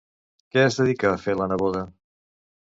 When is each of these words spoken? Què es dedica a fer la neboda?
Què 0.55 0.63
es 0.69 0.77
dedica 0.79 1.11
a 1.11 1.19
fer 1.27 1.37
la 1.43 1.49
neboda? 1.53 1.85